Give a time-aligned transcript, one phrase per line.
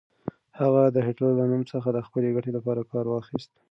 [0.59, 3.51] هغه د هېټلر له نوم څخه د خپلې ګټې لپاره کار واخيست.